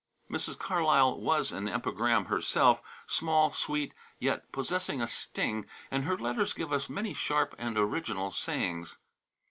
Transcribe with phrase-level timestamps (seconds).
[0.31, 0.57] Mrs.
[0.57, 6.73] Carlyle was an epigram herself small, sweet, yet possessing a sting and her letters give
[6.73, 8.97] us many sharp and original sayings.